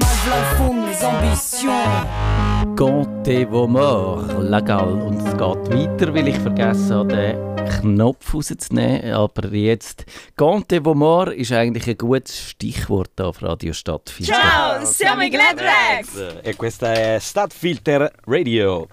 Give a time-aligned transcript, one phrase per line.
[0.00, 2.06] mal v'là le fond de mes ambitions.
[2.76, 4.92] Conte vos morts, legal.
[5.06, 9.12] Und es geht weiter, weil ich vergessen habe, den Knopf rauszunehmen.
[9.12, 10.04] Aber jetzt,
[10.36, 14.34] Conte vos morts ist eigentlich ein gutes Stichwort auf Radio Stadtfilter.
[14.34, 16.40] Ciao, siamo i Gladrex!
[16.42, 18.88] E questa è Stadtfilter Radio.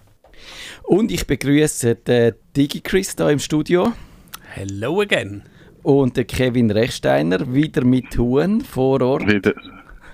[0.83, 3.93] Und ich begrüße den DigiChris hier im Studio.
[4.54, 5.43] Hello again.
[5.83, 9.25] Und den Kevin Rechsteiner, wieder mit Huhn vor Ort.
[9.25, 9.54] Wieder,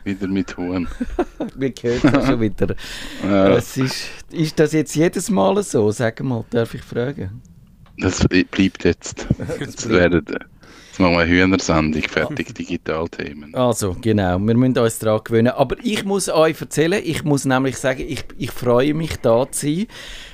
[0.08, 0.88] wieder mit Huhn.
[1.55, 2.75] Wir hören das schon wieder.
[3.24, 5.92] Ja, Es ist, ist das jetzt jedes Mal so?
[5.92, 7.42] Sag mal, darf ich fragen?
[8.00, 9.28] das bleibt jetzt.
[9.60, 10.24] Jetzt, werden,
[10.97, 13.54] jetzt machen wir eine Hühnersendung, fertig, Digitalthemen.
[13.54, 15.50] Also, genau, wir müssen uns daran gewöhnen.
[15.50, 19.68] Aber ich muss euch erzählen, ich muss nämlich sagen, ich, ich freue mich da zu
[19.68, 19.88] sein,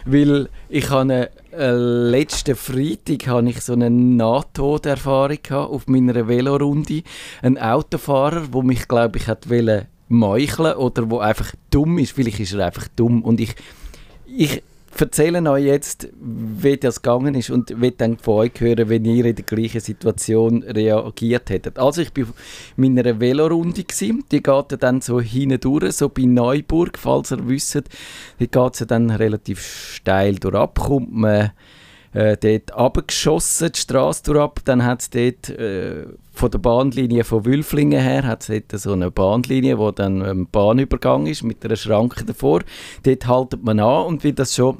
[0.05, 7.03] weil ich habe äh, letzten Freitag habe ich so eine Nahtoderfahrung gehabt auf meiner Velorunde.
[7.41, 9.47] Ein Autofahrer, wo mich, glaube ich, hat
[10.07, 12.13] meucheln oder wo einfach dumm ist.
[12.13, 13.55] Vielleicht ist er einfach dumm und ich,
[14.27, 14.63] ich
[15.01, 19.25] erzähle euch jetzt, wie das gegangen ist und will dann von euch hören, wenn ihr
[19.25, 21.79] in der gleichen Situation reagiert hättet.
[21.79, 22.33] Also ich bin auf
[22.75, 24.23] meiner Velorunde gewesen.
[24.31, 27.83] die geht dann so hindurch, so bei Neuburg, falls ihr wisst,
[28.39, 31.51] die geht dann relativ steil durchab, kommt man
[32.13, 37.45] äh, dort runtergeschossen, die Straße durchab, dann hat es dort äh, von der Bahnlinie von
[37.45, 41.75] Wülflingen her, hat es dort so eine Bahnlinie, wo dann ein Bahnübergang ist, mit einer
[41.75, 42.61] Schranke davor.
[43.03, 44.79] Dort haltet man an und wie das schon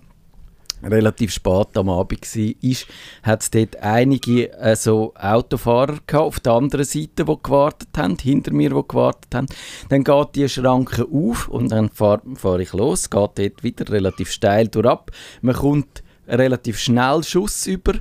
[0.84, 2.76] relativ spät am Abend war,
[3.23, 8.17] hat es dort einige äh, so Autofahrer gehabt, auf der anderen Seite, die gewartet haben,
[8.22, 9.48] hinter mir, die gewartet haben.
[9.89, 14.31] Dann geht die Schranke auf und dann fahre fahr ich los, geht dort wieder relativ
[14.31, 15.11] steil durchab.
[15.42, 17.93] Man kommt relativ schnell Schuss über.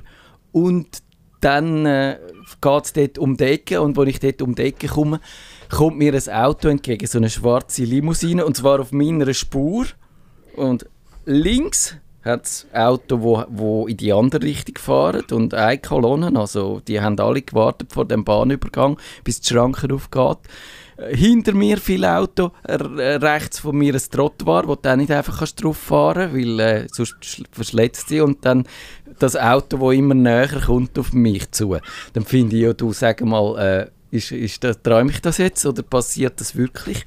[0.51, 0.87] Und
[1.41, 2.19] dann äh,
[2.61, 3.81] geht es dort um die Ecke.
[3.81, 5.19] Und als ich dort um die Ecke komme,
[5.69, 8.45] kommt mir ein Auto entgegen, so eine schwarze Limousine.
[8.45, 9.85] Und zwar auf meiner Spur.
[10.55, 10.85] Und
[11.25, 16.81] links hat das Auto, wo, wo in die andere Richtung fährt und eine Kolonne, also
[16.87, 20.37] die haben alle gewartet vor dem Bahnübergang, bis die Schranke aufgeht.
[20.97, 25.11] Äh, Hinter mir viele Auto, äh, rechts von mir ein Trottoir, wo du auch nicht
[25.11, 28.65] einfach kannst drauf fahren kannst, weil äh, sonst sch- verschletzt sie und dann
[29.19, 31.77] das Auto, wo immer näher kommt auf mich zu.
[32.13, 35.65] Dann finde ich ja, du sag mal, äh, ist, ist das, träume ich das jetzt
[35.65, 37.05] oder passiert das wirklich?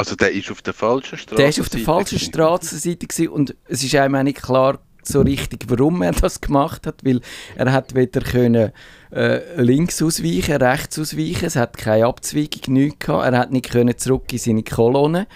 [0.00, 1.36] Also der ist auf der falschen Straße.
[1.36, 5.66] Der war auf der falschen Straßenseite und es ist einem auch nicht klar so richtig,
[5.68, 7.20] warum er das gemacht hat, weil
[7.56, 8.72] er hat weder können
[9.12, 13.96] äh, links ausweichen, rechts ausweichen, es hat keine Abzweigung, nichts gehabt, er hat nicht können
[13.98, 15.26] zurück in seine Kolonne,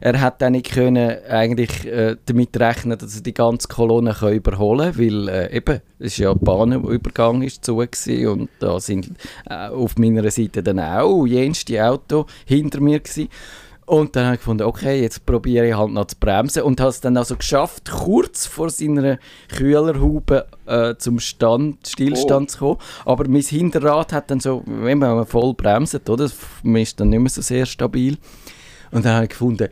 [0.00, 4.34] er hat auch nicht können eigentlich äh, damit rechnen, dass er die ganze Kolonne kann
[4.34, 8.80] überholen kann, weil äh, eben, es ist ja ein Bahnübergang ist zu gewesen und da
[8.80, 9.12] sind
[9.48, 13.28] äh, auf meiner Seite dann auch jenste Auto hinter mir gewesen.
[13.84, 16.90] Und dann habe ich gefunden, okay, jetzt probiere ich halt noch zu bremsen und habe
[16.90, 22.78] es dann also geschafft, kurz vor seiner Kühlerhaube äh, zum Stand, Stillstand zu kommen.
[23.04, 26.30] Aber mein Hinterrad hat dann so, wenn man voll bremst, oder,
[26.62, 28.18] man ist dann nicht mehr so sehr stabil.
[28.92, 29.68] Und dann habe ich gefunden,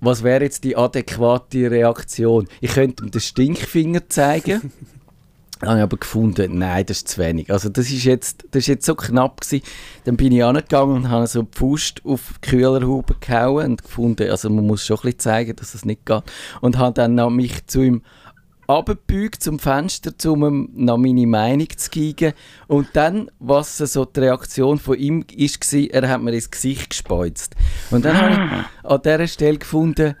[0.00, 2.48] was wäre jetzt die adäquate Reaktion?
[2.60, 4.72] Ich könnte ihm den Stinkfinger zeigen.
[5.62, 7.50] Habe ich aber gefunden, nein, das ist zu wenig.
[7.50, 9.64] Also das ist jetzt, das ist jetzt so knapp gewesen.
[10.04, 14.30] Dann bin ich angegangen und habe so die Faust auf die Kühlerhaube gehauen und gefunden,
[14.30, 16.22] also man muss schon ein bisschen zeigen, dass das nicht geht.
[16.60, 18.02] Und habe dann noch mich zu ihm
[18.66, 22.32] abgebeugt zum Fenster, um ihm noch meine Meinung zu geben.
[22.66, 27.54] Und dann, was so die Reaktion von ihm war, er hat mir ins Gesicht gespeuzt.
[27.90, 30.16] Und dann habe ich an dieser Stelle gefunden,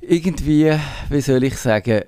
[0.00, 0.76] irgendwie,
[1.08, 2.02] wie soll ich sagen,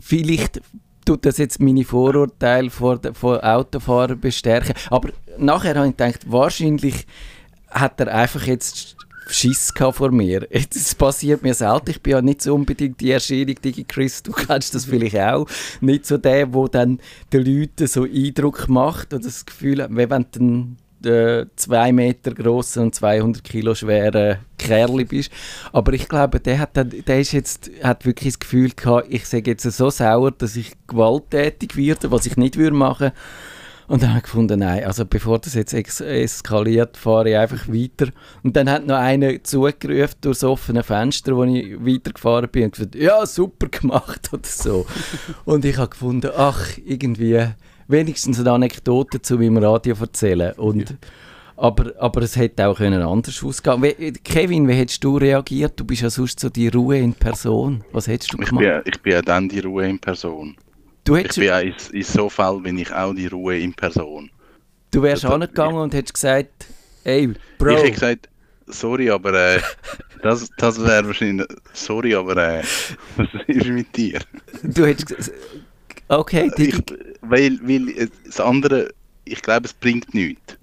[0.00, 0.60] vielleicht
[1.08, 4.74] tut das jetzt meine Vorurteile vor, vor Autofahrern bestärken.
[4.90, 5.08] Aber
[5.38, 7.06] nachher habe ich gedacht, wahrscheinlich
[7.70, 8.96] hat er einfach jetzt
[9.30, 10.46] Schiss vor mir.
[10.50, 11.90] Das passiert mir selten.
[11.90, 15.46] Ich bin ja nicht so unbedingt die Erscheinung, Digi Chris, du kennst das vielleicht auch.
[15.80, 17.00] Nicht so der, der dann
[17.32, 22.84] den Leuten so Eindruck macht und das Gefühl hat, wenn du äh, zwei Meter grossen
[22.84, 25.30] und 200 Kilo schweren Kerl bist.
[25.72, 29.50] Aber ich glaube, der hat, der ist jetzt, hat wirklich das Gefühl gehabt, ich sage
[29.50, 33.12] jetzt so sauer, dass ich gewalttätig werde, was ich nicht würde machen.
[33.88, 38.12] Und dann habe ich gefunden, nein, also bevor das jetzt eskaliert, fahre ich einfach weiter.
[38.42, 42.72] Und dann hat noch einer zugerufen durch das offene Fenster, wo ich weitergefahren bin und
[42.72, 44.84] gesagt, ja, super gemacht oder so.
[45.46, 47.46] und ich habe gefunden, ach, irgendwie,
[47.88, 50.52] wenigstens eine Anekdote zu meinem Radio erzählen.
[50.56, 50.96] Und,
[51.56, 55.78] aber, aber es hätte auch können anders ausgehen wie, Kevin, wie hättest du reagiert?
[55.80, 57.82] Du bist ja sonst so die Ruhe in Person.
[57.92, 58.64] Was hättest du Ich gemacht?
[58.64, 60.56] bin, ich bin ja dann die Ruhe in Person.
[61.04, 63.74] du, Ich hättest, bin ja in, in so Fall bin ich auch die Ruhe in
[63.74, 64.30] Person.
[64.92, 66.66] du wärst das- angegangen und hättest gesagt,
[67.04, 67.70] ey, Bro.
[67.70, 68.28] Ich hätte gesagt,
[68.66, 69.60] sorry, aber äh,
[70.22, 71.46] das, das wäre wahrscheinlich.
[71.72, 72.62] Sorry, aber äh,
[73.16, 74.20] was ist mit dir?
[74.62, 75.32] Du hättest
[76.08, 76.74] Okay, ich,
[77.20, 78.90] weil, weil das andere,
[79.24, 80.56] ich glaube, es bringt nichts.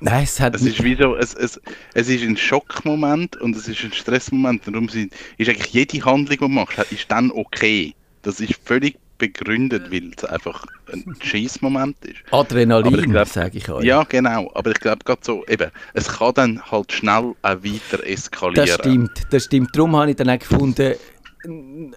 [0.00, 1.60] Nein, es hat es ist wie so, es, es,
[1.94, 4.66] es ist ein Schockmoment und es ist ein Stressmoment.
[4.66, 7.94] Darum sind, ist eigentlich jede Handlung, die du machst, ist dann okay.
[8.22, 12.16] Das ist völlig begründet, weil es einfach ein Schießmoment ist.
[12.30, 13.84] Adrenalin, sage ich euch.
[13.84, 14.50] Ja, genau.
[14.54, 18.66] Aber ich glaube gerade so, eben, es kann dann halt schnell auch weiter eskalieren.
[18.66, 19.70] Das stimmt, das stimmt.
[19.74, 20.94] Darum habe ich dann auch gefunden,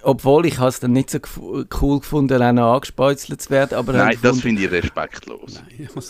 [0.03, 1.19] obwohl ich es dann nicht so
[1.81, 3.77] cool gefunden, auch noch angespeuzelt zu werden.
[3.77, 5.61] Aber Nein, das finde ich respektlos.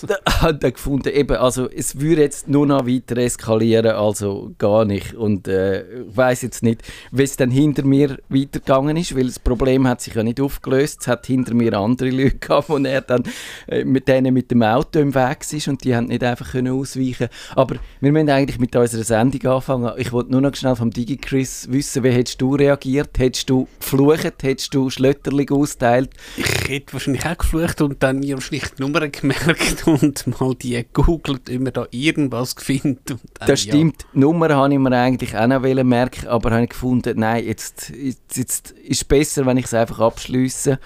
[0.08, 4.86] Da hat er gefunden, eben, also es würde jetzt nur noch weiter eskalieren, also gar
[4.86, 5.14] nicht.
[5.14, 9.40] Und äh, ich weiß jetzt nicht, wie es dann hinter mir weitergegangen ist, weil das
[9.40, 11.02] Problem hat sich ja nicht aufgelöst.
[11.02, 13.24] Es hat hinter mir andere Leute gehabt, wo er dann
[13.68, 16.74] äh, mit denen mit dem Auto im Weg ist und die haben nicht einfach können
[16.74, 17.28] ausweichen.
[17.56, 19.94] Aber wir müssen eigentlich mit unserer Sendung anfangen.
[19.98, 23.18] Ich wollte nur noch schnell vom DigiChris wissen, wie hättest du reagiert?
[23.18, 24.44] Hättest du geflucht?
[24.44, 26.10] Hättest du Schlötterling austeilt?
[26.38, 30.76] Ich hätte wahrscheinlich auch geflucht und dann mir wahrscheinlich die Nummer gemerkt und mal die
[30.76, 33.18] gegoogelt, ob man da irgendwas findet.
[33.46, 34.04] Das stimmt.
[34.04, 34.10] Ja.
[34.14, 37.90] Die Nummer habe ich mir eigentlich auch noch merken, aber habe ich gefunden, nein, jetzt,
[37.90, 40.80] jetzt, jetzt ist es besser, wenn ich es einfach abschließe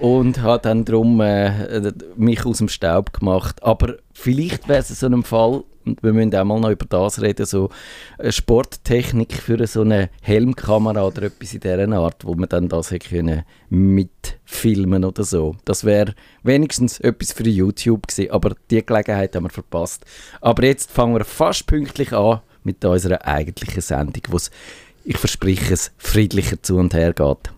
[0.00, 3.62] und habe dann darum äh, mich aus dem Staub gemacht.
[3.62, 5.64] Aber vielleicht wäre es in so einem Fall
[6.00, 7.70] wir müssen auch mal noch über das reden, so
[8.18, 12.90] eine Sporttechnik für so eine Helmkamera oder etwas in dieser Art, wo man dann das
[12.90, 15.56] hätte können mitfilmen oder so.
[15.64, 20.04] Das wäre wenigstens etwas für YouTube gewesen, aber die Gelegenheit haben wir verpasst.
[20.40, 24.50] Aber jetzt fangen wir fast pünktlich an mit unserer eigentlichen Sendung, wo es,
[25.04, 27.50] ich verspreche es, friedlicher zu und her geht.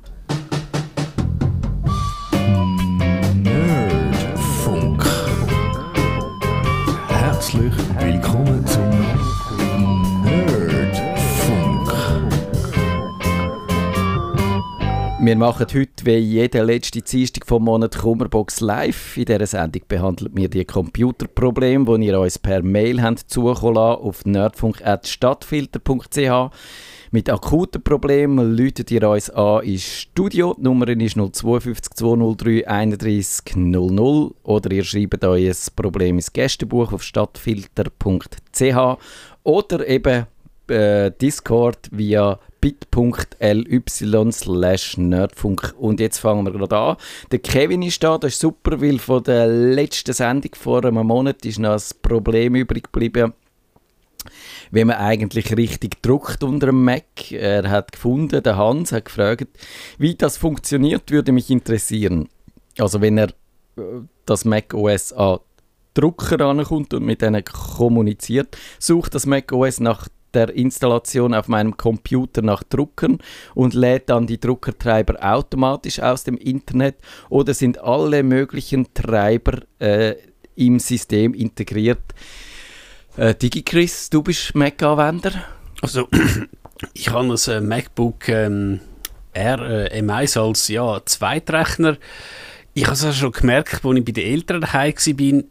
[15.25, 19.17] Wir machen heute wie jede letzte Dienstag vom Monat Kummerbox live.
[19.17, 24.03] In dieser Sendung behandeln wir die Computerprobleme, die ihr uns per Mail habt zukommen lassen,
[24.03, 26.51] auf nerdfunk.stadtfilter.ch.
[27.13, 30.57] Mit akuten Problemen läutet ihr uns an ins Studio.
[30.59, 37.05] Die Nummer ist 052 203 31 00 oder ihr schreibt ein Problem ins Gästebuch auf
[37.05, 38.99] stadtfilter.ch
[39.45, 40.27] oder eben
[40.73, 45.75] äh, Discord via bit.ly slash nerdfunk.
[45.79, 46.97] Und jetzt fangen wir gerade an.
[47.31, 51.45] Der Kevin ist da, das ist super, weil von der letzten Sendung vor einem Monat
[51.45, 53.35] ist noch ein Problem übrig geblieben
[54.71, 57.33] wie man eigentlich richtig druckt unter dem Mac.
[57.33, 59.49] Er hat gefunden, der Hans hat gefragt,
[59.99, 62.29] wie das funktioniert, würde mich interessieren.
[62.79, 63.29] Also wenn er
[63.77, 65.39] äh, das Mac OS an
[65.95, 71.77] Drucker ankommt und mit denen kommuniziert, sucht das Mac OS nach der Installation auf meinem
[71.77, 73.19] Computer nach Druckern
[73.55, 76.97] und lädt dann die Druckertreiber automatisch aus dem Internet
[77.29, 80.15] oder sind alle möglichen Treiber äh,
[80.57, 82.03] im System integriert.
[83.17, 85.33] Äh, DigiChris, du bist Mac-Anwender?
[85.81, 86.09] Also,
[86.95, 88.81] ich habe ein äh, MacBook ähm,
[89.33, 91.97] R äh, M1 als ja, Zweitrechner.
[92.75, 95.43] Ich habe es auch schon gemerkt, als ich bei den Eltern daheim war,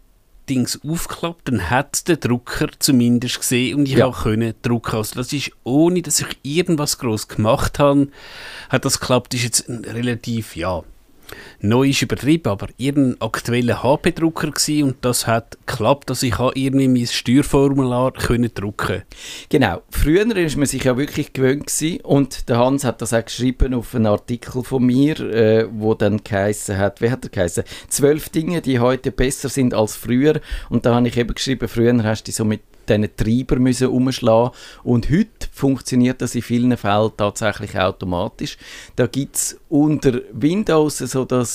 [0.51, 4.05] Dings aufgeklappt, dann hat der Drucker zumindest gesehen und ich ja.
[4.05, 4.97] auch können drucken.
[4.97, 8.09] Also das ist ohne, dass ich irgendwas groß gemacht habe,
[8.69, 9.33] hat das geklappt.
[9.33, 10.83] Das ist jetzt relativ ja
[11.61, 14.51] neu ist übertrieben, aber ihren aktuellen HP-Drucker
[14.83, 19.03] und das hat geklappt, dass ich irgendwie mein Steuerformular können drucken
[19.49, 19.81] Genau.
[19.89, 23.73] Früher ist man sich ja wirklich gewöhnt gewesen, und der Hans hat das auch geschrieben
[23.73, 27.63] auf einen Artikel von mir, äh, wo dann geheißen hat, wie hat er geheißen?
[27.87, 32.03] Zwölf Dinge, die heute besser sind als früher und da habe ich eben geschrieben, früher
[32.03, 34.51] hast du so mit diesen Treiber müssen umschlagen
[34.83, 38.57] und heute funktioniert das in vielen Fällen tatsächlich automatisch.
[38.95, 41.50] Da gibt es unter Windows so das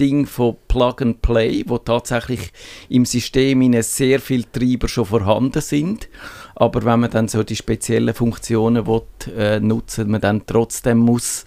[0.00, 2.52] Ding von Plug and Play, wo tatsächlich
[2.88, 6.08] im System sehr viele Treiber schon vorhanden sind.
[6.54, 9.02] Aber wenn man dann so die speziellen Funktionen will,
[9.36, 11.44] äh, nutzen, man dann trotzdem muss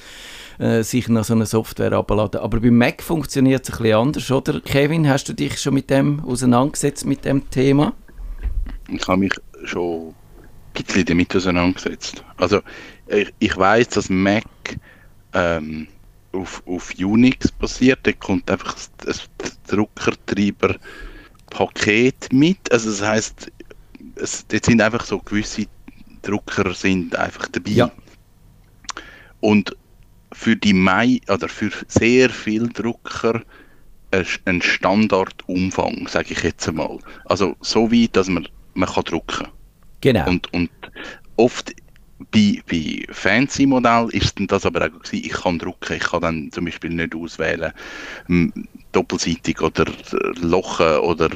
[0.60, 2.42] äh, sich noch so eine Software abladen.
[2.42, 4.62] Aber bei Mac funktioniert es ein bisschen anders, oder?
[4.62, 7.94] Kevin, hast du dich schon mit dem auseinandergesetzt mit dem Thema?
[8.92, 9.34] ich habe mich
[9.66, 12.24] schon ein bisschen damit auseinandergesetzt.
[12.38, 12.62] Also
[13.08, 14.46] ich, ich weiß, dass Mac
[15.34, 15.88] ähm,
[16.34, 19.30] auf, auf Unix basiert, da kommt einfach das,
[19.68, 22.72] Druckertreiber-Paket mit.
[22.72, 23.52] Also das heißt,
[24.16, 25.68] es, dort sind einfach so gewisse
[26.22, 27.72] Drucker sind einfach dabei.
[27.72, 27.92] Ja.
[29.40, 29.76] Und
[30.34, 33.42] für die Mai oder für sehr viele Drucker
[34.46, 37.00] ein Standardumfang, sage ich jetzt einmal.
[37.26, 39.48] Also so weit, dass man man kann drucken.
[40.02, 40.28] Genau.
[40.28, 40.70] Und, und
[41.36, 41.74] oft
[42.32, 46.52] bei, bei fancy Modell ist das aber auch gewesen, ich kann drucken, ich kann dann
[46.52, 47.72] zum Beispiel nicht auswählen,
[48.28, 48.54] m,
[48.92, 51.30] doppelseitig oder äh, Lochen oder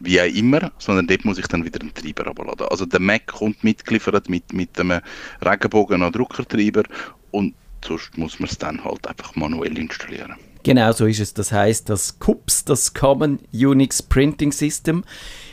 [0.00, 2.66] wie auch immer, sondern dort muss ich dann wieder einen Treiber abladen.
[2.70, 5.00] Also der Mac kommt mitgeliefert mit, mit einem
[5.44, 6.82] Regenbogen an Druckertreiber
[7.30, 10.34] und sonst muss man es dann halt einfach manuell installieren.
[10.64, 11.34] Genau so ist es.
[11.34, 15.02] Das heißt, das CUPS, das Common Unix Printing System,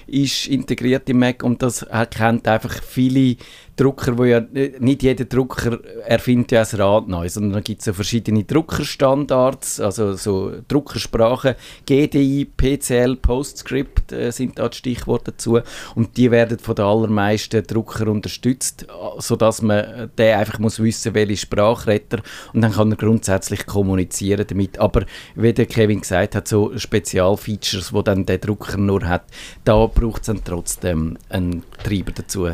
[0.06, 3.38] ist integriert im Mac und das erkennt einfach viele
[3.80, 4.42] Drucker, wo ja
[4.80, 9.80] nicht jeder Drucker erfindet ja ein Rad neu, sondern da gibt es ja verschiedene Druckerstandards,
[9.80, 11.56] also so Druckersprachen,
[11.86, 15.60] GDI, PCL, PostScript äh, sind da die Stichworte dazu.
[15.96, 18.86] Und die werden von den allermeisten Druckern unterstützt,
[19.18, 22.22] sodass man der einfach muss wissen, welche Sprache redet
[22.54, 24.78] und dann kann er grundsätzlich kommunizieren damit.
[24.80, 25.06] Aber
[25.36, 29.24] wie der Kevin gesagt hat, so Spezialfeatures, wo dann der Drucker nur hat,
[29.64, 32.50] da braucht es dann trotzdem einen Treiber dazu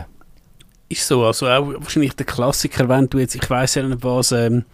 [0.89, 1.25] ist so.
[1.25, 4.65] Also auch wahrscheinlich der Klassiker, wenn du jetzt, ich weiß ja nicht was, ähm,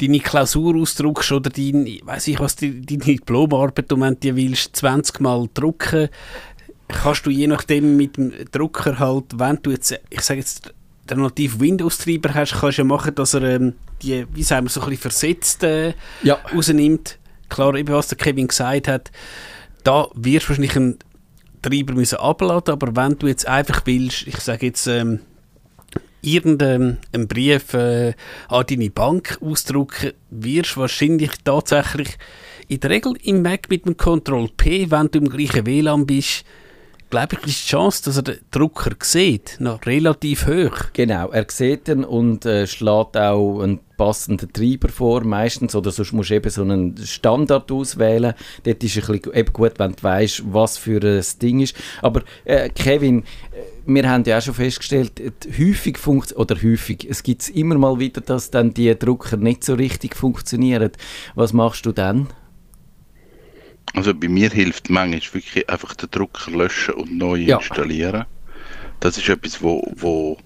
[0.00, 4.76] deine Klausur ausdruckst oder dein, weiß ich was, die, deine Diplomarbeit, und wenn du willst,
[4.76, 6.08] 20 Mal drucken,
[6.88, 10.72] kannst du je nachdem mit dem Drucker halt, wenn du jetzt, ich sage jetzt,
[11.10, 14.70] den nativ Windows-Treiber hast, kannst du ja machen, dass er ähm, die, wie sagen wir,
[14.70, 16.38] so ein bisschen versetzt äh, ja.
[16.54, 17.18] rausnimmt.
[17.48, 19.10] Klar, eben was der Kevin gesagt hat,
[19.84, 20.98] da wirst du wahrscheinlich einen
[21.62, 25.20] Treiber müssen abladen, aber wenn du jetzt einfach willst, ich sage jetzt, ähm,
[26.22, 26.98] irgendeinen
[27.28, 28.14] Brief äh,
[28.48, 32.16] an deine Bank ausdrucken, wirst du wahrscheinlich tatsächlich
[32.68, 36.44] in der Regel im Mac mit dem Ctrl P, wenn du im gleichen WLAN bist,
[37.10, 40.92] glaube ich, ist die Chance, dass er den Drucker sieht, noch relativ hoch.
[40.92, 46.12] Genau, er sieht ihn und äh, schlägt auch einen passenden Treiber vor, meistens, oder sonst
[46.12, 48.34] musst du eben so einen Standard auswählen.
[48.62, 51.74] Dort ist es eben gut, wenn du weißt, was für ein Ding ist.
[52.00, 53.24] Aber äh, Kevin, äh,
[53.86, 55.20] wir haben ja auch schon festgestellt,
[55.58, 59.74] häufig funktioniert, oder häufig, es gibt immer mal wieder, dass dann die Drucker nicht so
[59.74, 60.92] richtig funktionieren.
[61.34, 62.28] Was machst du dann?
[63.94, 67.58] Also bei mir hilft manchmal wirklich einfach den Drucker löschen und neu ja.
[67.58, 68.26] installieren.
[69.00, 70.38] Das ist etwas, wo, wo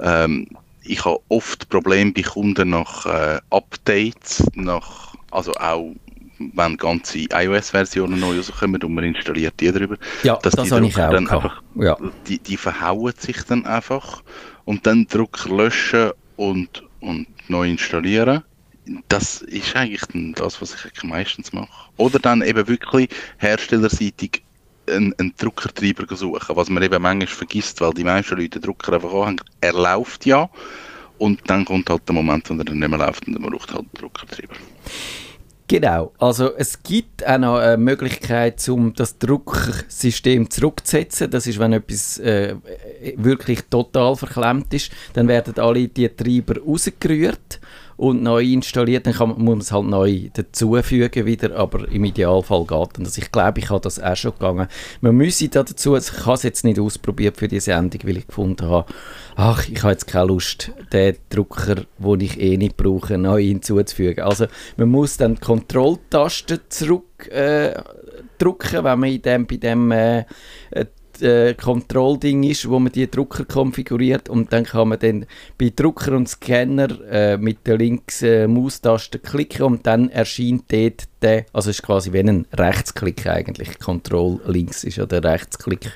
[0.00, 0.48] ähm,
[0.82, 5.94] ich habe oft Probleme bei Kunden nach äh, Updates, nach, also auch
[6.38, 11.10] wenn ganze iOS-Versionen neu rauskommen und man installiert die drüber, ja, dass das die Drucker
[11.10, 11.96] dann einfach, ja.
[12.26, 14.22] die, die verhauen sich dann einfach
[14.64, 18.42] und dann Drucker löschen und, und neu installieren.
[19.08, 21.90] Das ist eigentlich das, was ich meistens mache.
[21.96, 24.42] Oder dann eben wirklich herstellerseitig
[24.88, 28.92] einen, einen Druckertreiber suchen, was man eben manchmal vergisst, weil die meisten Leute den Drucker
[28.94, 29.40] einfach anhängen.
[29.60, 30.50] Er läuft ja
[31.18, 33.72] und dann kommt halt der Moment, wo er dann nicht mehr läuft und man braucht
[33.72, 34.54] halt einen Druckertreiber.
[35.66, 41.30] Genau, also es gibt auch noch eine Möglichkeit, um das Drucksystem zurückzusetzen.
[41.30, 42.56] Das ist, wenn etwas äh,
[43.16, 47.60] wirklich total verklemmt ist, dann werden alle die Treiber rausgerührt
[47.96, 52.64] und neu installiert, dann kann muss man es halt neu dazufügen wieder, aber im Idealfall
[52.64, 53.18] geht das.
[53.18, 54.68] Ich glaube, ich habe das auch schon gegangen.
[55.00, 58.26] Man müsse da dazu, ich habe es jetzt nicht ausprobiert für die Sendung, weil ich
[58.26, 58.92] gefunden habe,
[59.36, 64.24] ach, ich habe jetzt keine Lust, den Drucker, den ich eh nicht brauche, neu hinzuzufügen.
[64.24, 64.46] Also
[64.76, 67.74] man muss dann die Kontrolltaste zurück äh,
[68.38, 70.24] drücken, wenn man in dem, bei dem äh,
[71.22, 75.26] äh, Kontrollding ist, wo man die Drucker konfiguriert und dann kann man dann
[75.58, 81.04] bei Drucker und Scanner äh, mit der links äh, Maustaste klicken und dann erscheint dort
[81.22, 85.90] der, also ist quasi wie ein Rechtsklick eigentlich, Control links ist ja der Rechtsklick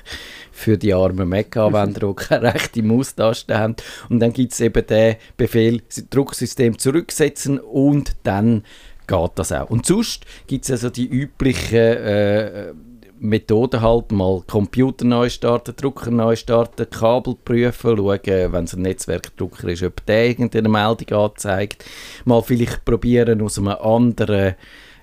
[0.51, 3.75] für die armen Mac-Anwender, die keine rechte Maustaste haben
[4.09, 8.63] und dann gibt es eben den Befehl, Drucksystem zurücksetzen und dann
[9.09, 9.69] geht das auch.
[9.69, 12.73] Und sonst gibt es also die üblichen äh,
[13.19, 18.19] Methoden halt, mal Computer neu starten, Drucker neu starten, Kabel prüfen, schauen,
[18.53, 21.85] wenn es ein Netzwerkdrucker ist, ob der irgendeine Meldung anzeigt.
[22.25, 24.55] Mal vielleicht probieren, aus einem anderen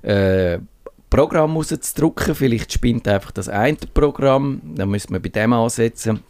[0.03, 0.59] äh,
[1.11, 2.35] Programm rauszudrucken.
[2.35, 6.23] Vielleicht spinnt einfach das eine Programm, dann müssen wir bei dem ansetzen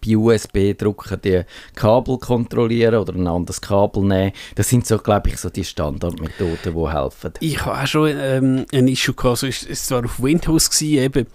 [0.00, 1.42] bei USB-Drucker die
[1.74, 4.32] Kabel kontrollieren oder ein anderes Kabel nehmen.
[4.54, 7.32] Das sind so, glaube ich, so die Standardmethoden, die helfen.
[7.40, 11.02] Ich habe auch schon ähm, ein Issue gehabt, also es, es war auf Windows gewesen,
[11.02, 11.26] eben,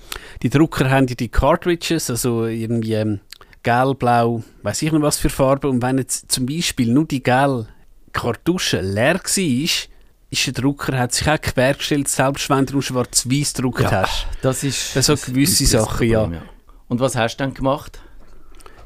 [0.42, 3.20] die Drucker haben ja die Cartridges, also irgendwie ähm,
[3.64, 7.24] gelb, blau, weiß ich nicht was für Farbe und wenn jetzt zum Beispiel nur die
[7.24, 7.68] gelbe
[8.14, 9.88] Kartusche leer war,
[10.30, 14.28] ist der Drucker hat sich auch quergestellt, selbst wenn du schwarz-weiß gedruckt ja, hast.
[14.42, 16.28] Das ist das so gewisse Sachen, ja.
[16.28, 16.42] ja.
[16.88, 18.00] Und was hast du dann gemacht?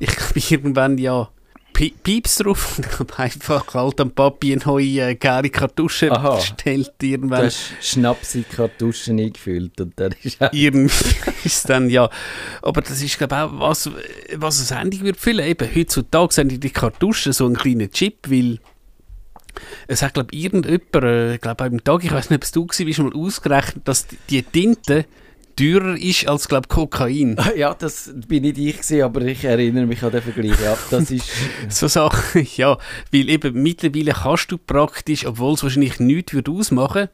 [0.02, 1.30] Ich glaube, irgendwann ja
[1.74, 6.12] Pi- Pieps drauf und ich habe einfach halt am Papi eine neue äh, gelbe Kartusche
[6.12, 6.36] Aha.
[6.36, 6.92] bestellt.
[7.00, 7.46] Du Irgendwann.
[7.46, 10.38] hast Schnapsi Kartuschen eingefüllt und dann ist
[11.46, 12.10] ist dann, ja.
[12.62, 13.90] Aber das ist, glaube ich, auch, was,
[14.36, 15.46] was ein Handy wird füllen.
[15.48, 18.60] Eben, heutzutage sind die Kartuschen so ein kleiner Chip, weil
[19.88, 22.68] es hat, glaube ich, irgendjemand, äh, glaube am Tag, ich weiß nicht, ob es du
[22.68, 25.06] warst, mal ausgerechnet, dass die- die Tinte
[25.62, 27.38] teurer ist als, glaube Kokain.
[27.56, 30.60] Ja, das bin nicht ich gewesen, aber ich erinnere mich an den Vergleich.
[30.64, 31.30] Ja, das ist...
[31.70, 32.78] So Sachen, ja.
[33.12, 37.10] Weil eben mittlerweile kannst du praktisch, obwohl es wahrscheinlich nichts würde ausmachen,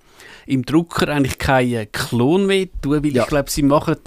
[0.46, 3.24] im Drucker eigentlich keinen Klon mehr tun, weil Ja.
[3.24, 3.98] ich glaube, sie machen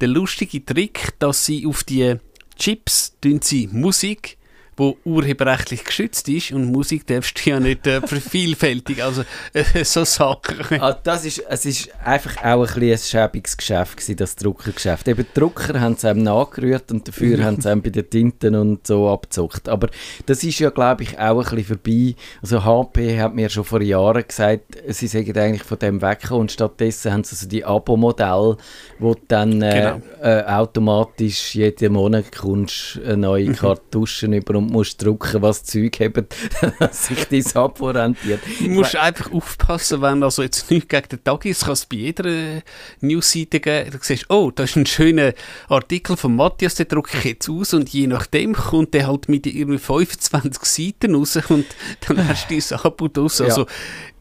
[0.00, 2.16] den lustigen Trick, dass sie auf die
[2.58, 4.36] Chips sie Musik
[4.76, 9.02] wo urheberrechtlich geschützt ist und Musik darfst du ja nicht äh, vervielfältigen.
[9.04, 10.80] Also äh, so Sachen.
[10.80, 15.06] Ah, das ist, es ist einfach auch ein, bisschen ein schäbiges Geschäft gewesen, das Druckergeschäft.
[15.08, 18.54] Eben die Drucker haben es einem nachgerührt und dafür haben sie einem bei den Tinten
[18.54, 19.68] und so abgezockt.
[19.68, 19.88] Aber
[20.26, 22.14] das ist ja, glaube ich, auch ein bisschen vorbei.
[22.42, 26.52] Also HP hat mir schon vor Jahren gesagt, sie sagen eigentlich von dem weggekommen und
[26.52, 28.56] stattdessen haben sie so die Abo-Modelle,
[28.98, 30.00] wo dann äh, Genau.
[30.22, 36.26] äh, automatisch jeden Monat kommst eine neue Kartuschen über und musst drucken, was Zeug haben,
[36.78, 38.40] dass sich dein Abo rentiert.
[38.60, 41.96] Du musst einfach aufpassen, wenn also jetzt nichts gegen den Tag ist, kann es bei
[41.96, 42.62] jeder äh,
[43.00, 43.90] Newsseite geben.
[43.90, 45.34] Du siehst, oh, da ist ein schöner
[45.68, 49.46] Artikel von Matthias, den drucke ich jetzt aus und je nachdem kommt der halt mit
[49.46, 51.66] irgendwie 25 Seiten raus und
[52.06, 53.38] dann hast du dein Abo draus.
[53.38, 53.46] Ja.
[53.46, 53.66] Also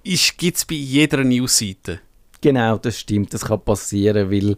[0.03, 2.01] gibt es bei jeder Newsseite.
[2.41, 3.33] Genau, das stimmt.
[3.33, 4.57] Das kann passieren, weil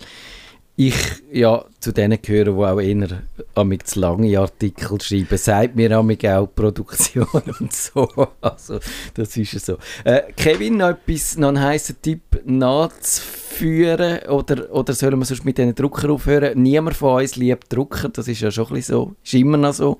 [0.77, 0.95] ich
[1.31, 3.21] ja zu denen gehöre, die auch eher
[3.55, 5.37] amig zu lange Artikel schreiben.
[5.37, 7.27] Sagt mir amig auch Produktion
[7.59, 8.09] und so.
[8.41, 8.79] Also,
[9.13, 9.77] das ist ja so.
[10.03, 14.27] Äh, Kevin, noch etwas, noch einen heissen Tipp nachzuführen?
[14.27, 16.61] Oder, oder sollen wir sonst mit diesen Drucker aufhören?
[16.61, 19.15] Niemand von uns liebt Drucker, das ist ja schon ein bisschen so.
[19.23, 19.99] Ist immer noch so.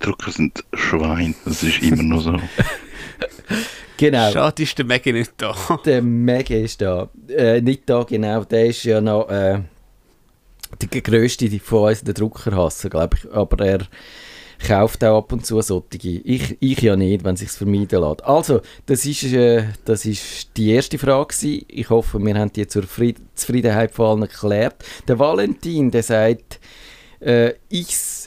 [0.00, 2.40] Drucker sind Schwein, das ist immer noch so.
[4.00, 4.30] Genau.
[4.32, 5.54] Schade ist der Mega nicht da.
[5.84, 7.10] Der Mega ist da.
[7.28, 8.44] Äh, nicht da, genau.
[8.44, 9.60] Der ist ja noch äh,
[10.80, 13.32] der grösste von uns, der Druckerhasser, glaube ich.
[13.32, 13.86] Aber er
[14.66, 16.08] kauft auch ab und zu solche.
[16.08, 18.24] Ich, ich ja nicht, wenn es sich vermeiden lässt.
[18.24, 21.28] Also, das ist, äh, das ist die erste Frage.
[21.28, 21.64] Gewesen.
[21.68, 24.84] Ich hoffe, wir haben die zur Fried Zufriedenheit von allen geklärt.
[25.08, 26.60] Der Valentin, der sagt,
[27.20, 28.19] äh, ich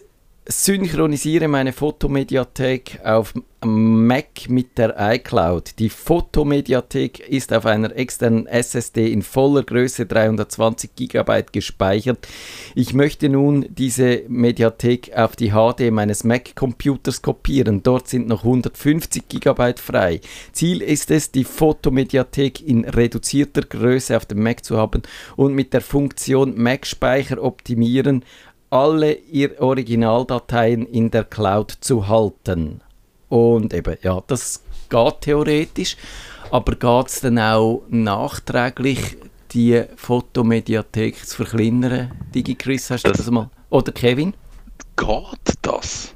[0.45, 3.33] synchronisiere meine Fotomediathek auf
[3.65, 5.79] Mac mit der iCloud.
[5.79, 12.27] Die Fotomediathek ist auf einer externen SSD in voller Größe 320 GB gespeichert.
[12.75, 17.81] Ich möchte nun diese Mediathek auf die HD meines Mac-Computers kopieren.
[17.81, 20.19] Dort sind noch 150 GB frei.
[20.51, 25.03] Ziel ist es, die Fotomediathek in reduzierter Größe auf dem Mac zu haben
[25.37, 28.25] und mit der Funktion Mac-Speicher optimieren
[28.73, 32.81] alle ihr Originaldateien in der Cloud zu halten.
[33.29, 35.95] Und eben, ja, das geht theoretisch,
[36.51, 39.17] aber geht es dann auch nachträglich,
[39.51, 42.11] die Fotomediathek zu verkleinern?
[42.33, 43.49] DigiChris, hast du das, Das- mal?
[43.69, 44.33] Oder Kevin?
[44.97, 46.15] Geht das?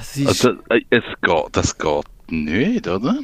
[0.00, 3.18] Es ist, Also, äh, es geht, das geht nicht, oder?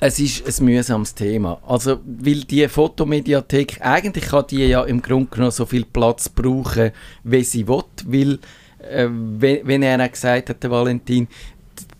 [0.00, 1.60] Es ist ein mühsames Thema.
[1.66, 6.90] Also, weil die Fotomediathek, eigentlich kann die ja im Grunde genommen so viel Platz brauchen,
[7.22, 8.38] wie sie will, weil,
[8.90, 11.28] äh, wenn, wenn er auch gesagt hat, der Valentin,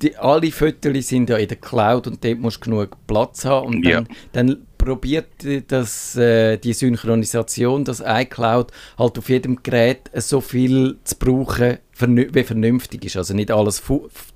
[0.00, 3.66] die, alle Fotos sind ja in der Cloud und dort musst du genug Platz haben
[3.66, 4.14] und dann, Ja.
[4.32, 5.26] dann probiert
[5.68, 12.44] das, äh, die Synchronisation, das iCloud, halt auf jedem Gerät so viel zu brauchen, wie
[12.44, 13.18] vernünftig ist.
[13.18, 13.82] Also nicht alles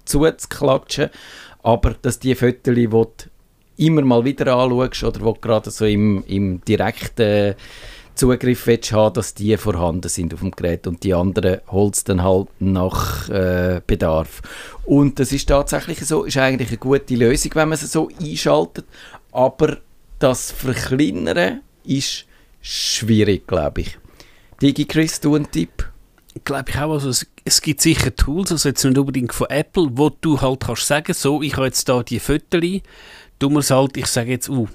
[0.04, 1.08] zuzuklatschen,
[1.62, 2.92] aber dass die Fotos, die
[3.76, 7.54] immer mal wieder anschaust oder wo gerade so im, im direkten
[8.14, 12.22] Zugriff willst haben, dass die vorhanden sind auf dem Gerät und die anderen holst dann
[12.22, 14.40] halt nach äh, Bedarf.
[14.84, 18.86] Und das ist tatsächlich so, ist eigentlich eine gute Lösung, wenn man sie so einschaltet,
[19.32, 19.78] aber
[20.20, 22.26] das Verkleinern ist
[22.60, 23.98] schwierig, glaube ich.
[24.62, 25.90] Digi Chris, du einen Tipp?
[26.42, 29.88] glaube ich auch, also es, es gibt sicher Tools, also jetzt nicht unbedingt von Apple,
[29.92, 32.80] wo du halt kannst sagen, so, ich habe jetzt da die Fotos,
[33.44, 34.66] du musst halt, ich sage jetzt, uh,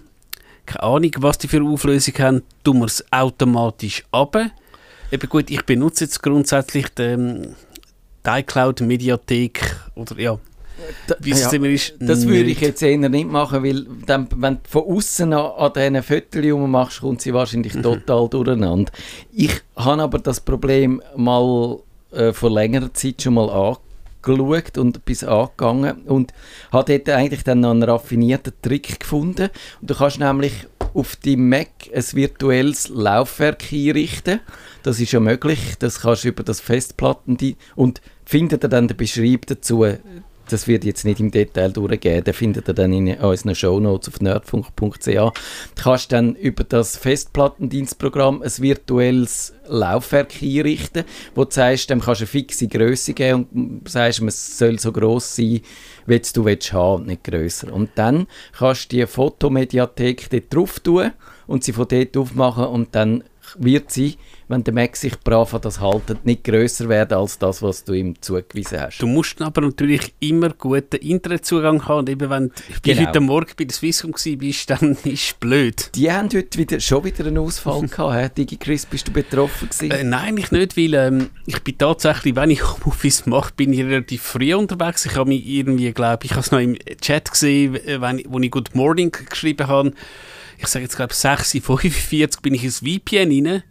[0.67, 4.38] keine Ahnung, was die für Auflösung haben, du musst es automatisch ab.
[5.12, 7.55] Eben gut, ich benutze jetzt grundsätzlich die, ähm,
[8.23, 10.38] die iCloud-Mediathek oder ja,
[11.19, 11.95] wie es ja, immer ist.
[11.99, 15.73] Das würde ich jetzt eher nicht machen, weil dann, wenn du von außen an, an
[15.73, 17.82] diesen Fotos machst, kommt sie wahrscheinlich Mhm.
[17.82, 18.91] total durcheinander.
[19.34, 21.79] Ich habe aber das Problem mal
[22.12, 23.49] äh, vor längerer Zeit schon mal
[24.23, 26.34] angeschaut und bis angegangen und
[26.71, 29.49] habe dort eigentlich dann noch einen raffinierten Trick gefunden.
[29.82, 34.39] Und du kannst nämlich auf deinem Mac ein virtuelles Laufwerk einrichten.
[34.84, 35.75] Das ist ja möglich.
[35.79, 37.38] Das kannst du über das Festplatten
[37.75, 39.86] und findet ihr dann den Beschreib dazu
[40.51, 44.21] das wird jetzt nicht im Detail durchgehen, den findet ihr dann in unseren Shownotes auf
[44.21, 45.05] nerdfunk.ch.
[45.05, 45.31] Du
[45.75, 51.03] kannst dann über das Festplattendienstprogramm ein virtuelles Laufwerk einrichten,
[51.35, 54.91] wo du sagst, dem kannst du eine fixe Größe geben und sagst, es soll so
[54.91, 55.62] groß sein,
[56.05, 57.71] wie du willst haben, nicht grösser.
[57.71, 61.12] Und dann kannst du die Fotomediathek dort drauf tun
[61.47, 63.23] und sie von dort aufmachen und dann
[63.57, 64.17] wird sie
[64.49, 67.93] wenn der Mac sich brav an das haltet, nicht grösser werden als das, was du
[67.93, 68.97] ihm zugewiesen hast.
[68.97, 71.99] Du musst aber natürlich immer guten Internetzugang haben.
[71.99, 73.07] Und eben, wenn du genau.
[73.07, 75.91] heute Morgen bei der Swisscom bist, dann ist es blöd.
[75.93, 78.39] Die haben heute wieder, schon wieder einen Ausfall gehabt.
[78.39, 79.91] DigiChris, bist du betroffen gewesen?
[79.91, 83.81] Äh, nein, ich nicht, weil ähm, ich bin tatsächlich, wenn ich Homeoffice mache, bin ich
[83.81, 85.05] relativ früh unterwegs.
[85.05, 88.49] Ich habe mich irgendwie, glaube ich, habe es noch im Chat gesehen, wenn, wo ich
[88.49, 89.93] Good Morning geschrieben habe.
[90.57, 93.63] Ich sage jetzt, glaube ich, 6.45 bin ich ins VPN rein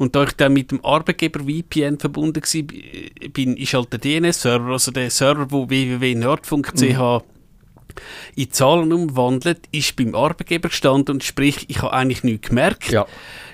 [0.00, 4.70] und da ich dann mit dem Arbeitgeber VPN verbunden war, bin, ist halt der DNS-Server,
[4.72, 7.20] also der Server, wo www.nerdfunk.ch mhm.
[8.34, 12.90] in Zahlen umwandelt, ist beim Arbeitgeber gestanden und sprich, ich habe eigentlich nichts gemerkt.
[12.90, 13.04] Ja.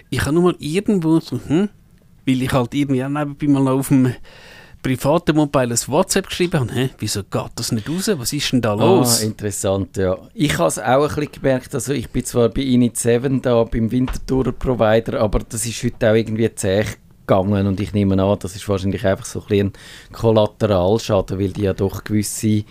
[0.08, 1.68] Ich habe nur mal irgendwo so, hm,
[2.24, 4.14] weil ich halt irgendwie auch nebenbei mal auf dem
[4.86, 8.08] privaten Mobile ein WhatsApp geschrieben habe, hä, wieso geht das nicht raus?
[8.18, 9.20] Was ist denn da ah, los?
[9.20, 10.16] Ah, interessant, ja.
[10.32, 13.90] Ich habe es auch ein bisschen gemerkt, also ich bin zwar bei Init7 da, beim
[13.90, 16.84] Wintertour-Provider, aber das ist heute auch irgendwie zäh
[17.26, 19.72] gegangen und ich nehme an, das ist wahrscheinlich einfach so ein, ein
[20.12, 22.62] Kollateralschaden, weil die ja doch gewisse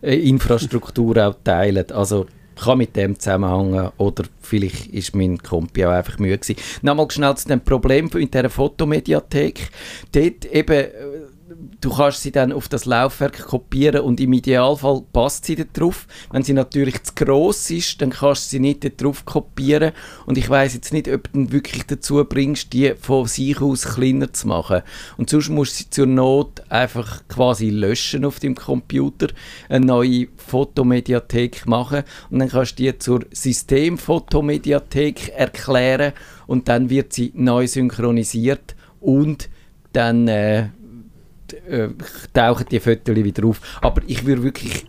[0.00, 1.84] äh, Infrastruktur auch teilen.
[1.92, 2.26] Also
[2.58, 6.56] kann mit dem zusammenhängen oder vielleicht ist mein Kompi auch einfach müde gewesen.
[6.82, 9.68] Nochmal schnell zu dem Problem mit dieser Fotomediathek.
[10.12, 10.90] Dort eben äh,
[11.80, 16.06] du kannst sie dann auf das Laufwerk kopieren und im Idealfall passt sie da drauf.
[16.30, 19.92] Wenn sie natürlich zu groß ist, dann kannst du sie nicht da drauf kopieren
[20.26, 23.84] und ich weiß jetzt nicht, ob du dann wirklich dazu bringst, die von sich aus
[23.84, 24.82] kleiner zu machen.
[25.16, 29.28] Und sonst musst du sie zur Not einfach quasi löschen auf dem Computer,
[29.68, 36.12] eine neue Fotomediathek machen und dann kannst du die zur Systemfotomediathek erklären
[36.46, 39.48] und dann wird sie neu synchronisiert und
[39.92, 40.68] dann äh,
[41.52, 41.88] äh,
[42.32, 43.60] tauchen die Fotos wieder auf.
[43.80, 44.84] Aber ich würde wirklich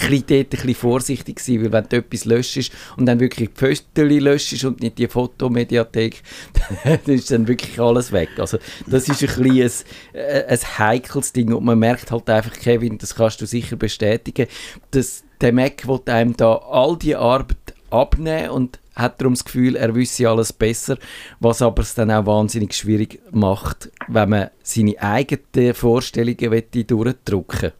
[0.00, 4.20] ein bisschen, ein vorsichtig sein, weil wenn du etwas löschst und dann wirklich die Fotos
[4.20, 6.22] löschst und nicht die Fotomediathek,
[6.84, 8.30] dann ist dann wirklich alles weg.
[8.38, 12.52] Also das ist ein bisschen ein, äh, ein heikles Ding und man merkt halt einfach,
[12.52, 14.46] Kevin, das kannst du sicher bestätigen,
[14.90, 17.56] dass der Mac will einem da all die Arbeit
[17.90, 20.98] abnehmen und hat darum das Gefühl, er wüsste alles besser,
[21.40, 27.72] was aber es dann auch wahnsinnig schwierig macht, wenn man seine eigenen Vorstellungen durchdrücken will.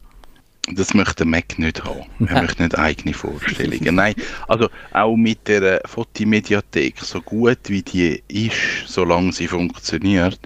[0.71, 2.05] Das möchte Mac nicht haben.
[2.27, 3.95] Er möchte nicht eigene Vorstellungen.
[3.95, 4.13] Nein,
[4.47, 10.39] also auch mit der Fotomediathek, so gut wie die ist, solange sie funktioniert,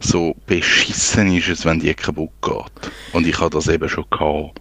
[0.00, 2.92] so beschissen ist es, wenn die kaputt geht.
[3.12, 4.60] Und ich habe das eben schon gehabt.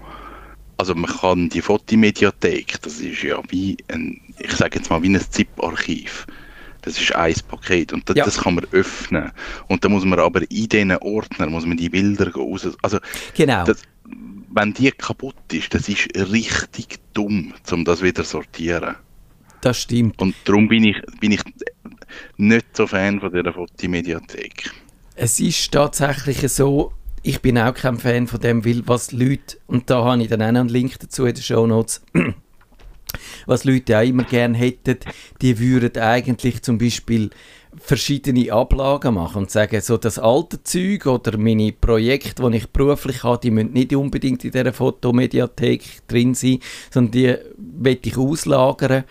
[0.81, 5.09] Also man kann die Fotomediathek, das ist ja wie ein, ich sage jetzt mal wie
[5.09, 6.25] ein ZIP-Archiv.
[6.81, 8.25] Das ist ein Paket und das, ja.
[8.25, 9.31] das, kann man öffnen.
[9.67, 12.67] Und da muss man aber in diesen Ordner muss man die Bilder raus.
[12.81, 12.97] Also
[13.35, 13.63] genau.
[13.63, 13.83] Das,
[14.49, 18.95] wenn die kaputt ist, das ist richtig dumm, um das wieder zu sortieren.
[19.61, 20.19] Das stimmt.
[20.19, 21.41] Und darum bin ich, bin ich
[22.37, 24.71] nicht so Fan von dieser Fotomediathek.
[25.13, 26.91] Es ist tatsächlich so,
[27.23, 30.41] ich bin auch kein Fan von dem, weil was Leute, und da habe ich dann
[30.41, 32.01] auch noch einen Link dazu in den Show Notes,
[33.45, 34.97] was Leute auch immer gerne hätten,
[35.41, 37.29] die würden eigentlich zum Beispiel
[37.77, 43.23] verschiedene Ablagen machen und sagen, so das alte Zeug oder meine Projekte, die ich beruflich
[43.23, 49.05] habe, die müssen nicht unbedingt in dieser Fotomediathek drin sein, sondern die will ich auslagern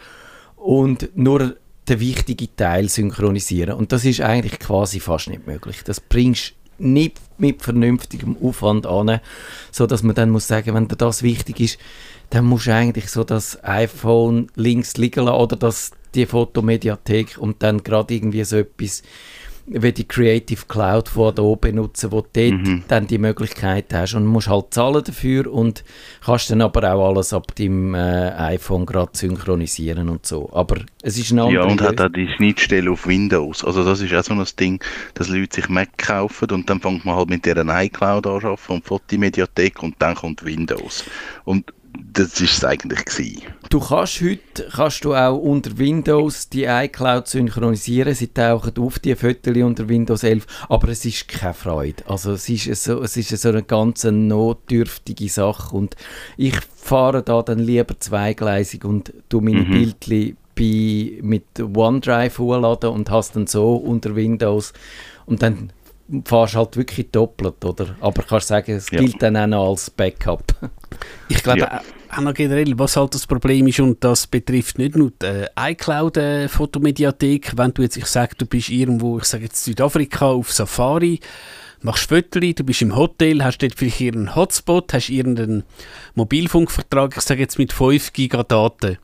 [0.56, 1.56] und nur
[1.88, 3.74] den wichtigen Teil synchronisieren.
[3.74, 5.82] Und das ist eigentlich quasi fast nicht möglich.
[5.84, 9.20] Das bringst nicht mit vernünftigem Aufwand an,
[9.70, 11.78] so dass man dann muss sagen, wenn dir das wichtig ist,
[12.30, 17.62] dann musst du eigentlich so das iPhone links liegen lassen oder das, die Fotomediathek und
[17.62, 19.02] dann gerade irgendwie so etwas
[19.72, 22.82] wie die Creative Cloud von Adobe benutzen, wo du dort mhm.
[22.88, 25.84] dann die Möglichkeit hast und musst halt zahlen dafür und
[26.24, 30.50] kannst dann aber auch alles ab deinem äh, iPhone gerade synchronisieren und so.
[30.52, 33.64] Aber es ist ein Ja, und hat auch die Schnittstelle auf Windows.
[33.64, 34.82] Also das ist auch so ein Ding,
[35.14, 38.84] dass Leute sich Mac kaufen und dann fängt man halt mit deren iCloud an und
[38.84, 41.04] Fotomediathek und dann kommt Windows.
[41.44, 41.72] Und
[42.12, 43.42] das ist es eigentlich gewesen.
[43.68, 48.14] Du kannst heute kannst du auch unter Windows die iCloud synchronisieren.
[48.14, 52.02] Sie tauchen auf die Fotos unter Windows 11, aber es ist keine Freude.
[52.06, 55.96] Also es ist so, es ist so eine ganz notdürftige Sache und
[56.36, 59.70] ich fahre da dann lieber zweigleisig und tu meine mhm.
[59.70, 64.72] Bildchen bei, mit OneDrive hochladen und hast dann so unter Windows
[65.26, 65.72] und dann
[66.24, 67.94] fahrst halt wirklich doppelt, oder?
[68.00, 69.00] Aber kannst sagen, es Ja.
[69.00, 70.44] gilt dann auch noch als Backup.
[71.28, 71.80] Ich glaube Ja.
[71.80, 75.26] auch- auch noch generell, was halt das Problem ist, und das betrifft nicht nur die
[75.26, 80.52] äh, iCloud-Fotomediathek, wenn du jetzt, ich sage, du bist irgendwo, ich sage jetzt Südafrika auf
[80.52, 81.20] Safari,
[81.82, 85.62] machst Fotos, du bist im Hotel, hast dort vielleicht irgendeinen Hotspot, hast irgendeinen
[86.14, 88.98] Mobilfunkvertrag, ich sage jetzt mit 5 Giga Daten.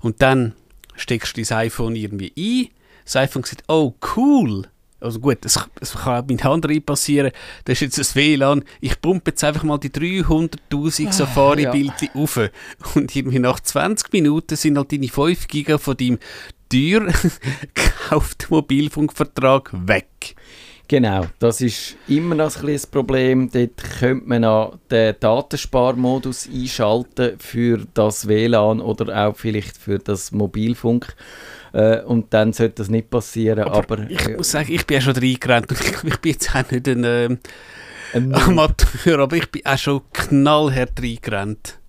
[0.00, 0.54] Und dann
[0.96, 2.68] steckst du dein iPhone irgendwie ein,
[3.04, 4.66] das iPhone sagt, oh cool,
[5.00, 7.32] also gut, es, es kann auch mit anderen passieren,
[7.64, 12.40] das ist jetzt das WLAN, ich pumpe jetzt einfach mal die 300'000 Safari-Bildchen auf
[12.94, 16.18] und irgendwie nach 20 Minuten sind halt deine 5 Giga von deinem
[16.70, 17.12] teuer
[17.74, 20.36] gekauften Mobilfunkvertrag weg.
[20.90, 23.48] Genau, das ist immer noch ein Problem.
[23.48, 30.32] Dort könnte man auch den Datensparmodus einschalten für das WLAN oder auch vielleicht für das
[30.32, 31.14] Mobilfunk.
[31.72, 33.60] Äh, und dann sollte das nicht passieren.
[33.60, 36.54] Aber, ich äh, muss sagen, ich bin ja schon reingerannt und ich, ich bin jetzt
[36.54, 37.38] auch nicht ein ähm,
[38.14, 41.79] ähm, Amateur, aber ich bin auch schon knallhart reingerannt.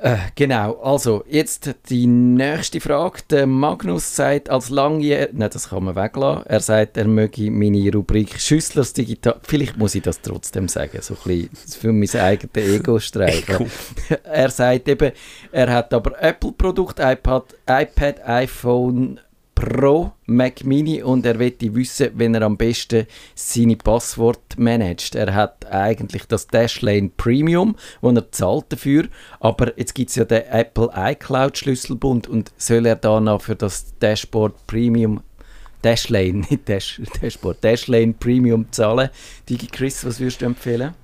[0.00, 3.20] Äh, genau, also jetzt die nächste Frage.
[3.30, 6.46] Der Magnus sagt als langjähriger, nein, das kann man weglassen.
[6.46, 9.36] Er sagt, er möge meine Rubrik Schüsslers Digital.
[9.42, 13.70] Vielleicht muss ich das trotzdem sagen, so ein bisschen für mein eigenes Ego streichen.
[14.24, 15.12] er sagt eben,
[15.52, 19.20] er hat aber Apple-Produkt, iPad, iPad, iPhone
[19.56, 25.14] Pro, Mac Mini und er möchte wissen, wenn er am besten seine Passwort managt.
[25.14, 29.08] Er hat eigentlich das Dashlane Premium, wo er zahlt dafür,
[29.40, 33.56] aber jetzt gibt es ja den Apple iCloud Schlüsselbund und soll er da noch für
[33.56, 35.22] das Dashboard Premium
[35.80, 39.08] Dashlane, nicht Dash, Dashboard, Dashlane Premium zahlen?
[39.48, 40.94] Digi Chris, was würdest du empfehlen?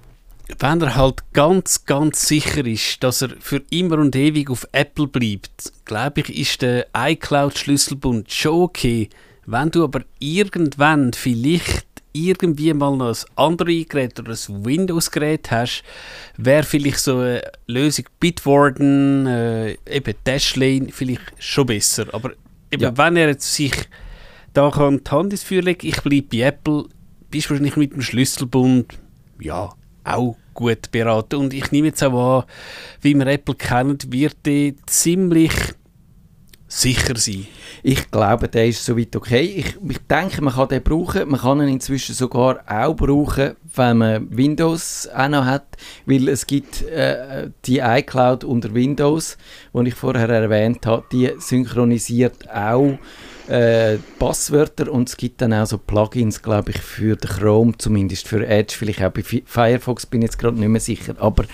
[0.59, 5.07] Wenn er halt ganz, ganz sicher ist, dass er für immer und ewig auf Apple
[5.07, 9.09] bleibt, glaube ich, ist der iCloud-Schlüsselbund schon okay.
[9.47, 15.83] Wenn du aber irgendwann vielleicht irgendwie mal noch ein anderes Gerät oder ein Windows-Gerät hast,
[16.37, 22.07] wäre vielleicht so eine Lösung Bitwarden, äh, eben Dashlane vielleicht schon besser.
[22.13, 22.33] Aber
[22.71, 22.97] eben, Ja.
[22.99, 23.73] wenn er jetzt sich
[24.53, 26.85] da kann die Hand ins Feuer legen, ich bleibe bei Apple,
[27.31, 28.99] bist wahrscheinlich mit dem Schlüsselbund,
[29.41, 29.71] ja,
[30.05, 31.37] auch gut beraten.
[31.37, 32.45] Und ich nehme jetzt auch an,
[33.01, 35.53] wie wir Apple kennen, wird die ziemlich
[36.73, 37.47] sicher sein.
[37.83, 39.43] Ich glaube, der ist soweit okay.
[39.43, 41.29] Ich, ich denke, man kann den brauchen.
[41.29, 46.47] Man kann ihn inzwischen sogar auch brauchen, wenn man Windows auch noch hat, weil es
[46.47, 49.37] gibt äh, die iCloud unter Windows,
[49.75, 52.99] die ich vorher erwähnt habe, die synchronisiert auch
[53.53, 58.27] äh, Passwörter und es gibt dann auch so Plugins, glaube ich, für den Chrome, zumindest
[58.27, 61.15] für Edge, vielleicht auch bei Fi- Firefox, bin ich jetzt gerade nicht mehr sicher.
[61.19, 61.45] Aber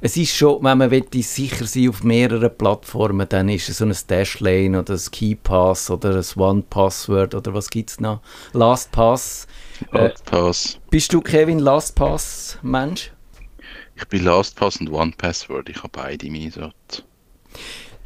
[0.00, 3.84] es ist schon, wenn man will, sicher sein auf mehreren Plattformen, dann ist es so
[3.84, 8.20] ein Dashlane oder ein KeyPass oder ein One-Password oder was gibt es noch?
[8.54, 9.46] LastPass.
[9.92, 10.78] Äh, LastPass.
[10.90, 13.12] bist du, Kevin, LastPass-Mensch?
[13.94, 15.68] Ich bin LastPass und OnePassword.
[15.68, 17.04] Ich habe beide im Einsatz.